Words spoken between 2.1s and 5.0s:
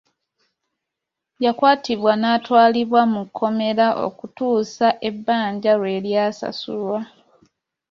n'atwalibwa mu kkomera okutuusa